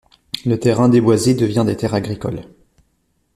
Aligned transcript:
Le 0.47 0.59
terrain 0.59 0.89
déboisé 0.89 1.35
devient 1.35 1.63
des 1.63 1.77
terres 1.77 1.93
agricoles. 1.93 2.49